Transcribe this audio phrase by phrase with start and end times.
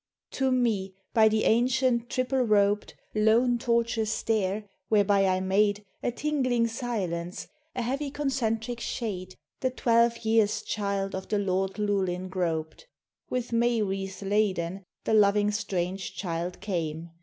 [0.31, 6.65] To me, by the ancient, triple roped, Lone, tortuous stair, whereby I made A tingling
[6.65, 12.87] silence, a heavy concentric shade, The twelve years' child of the Lord Llewellyn groped:
[13.29, 17.11] With May wreaths laden, the loving strange child came!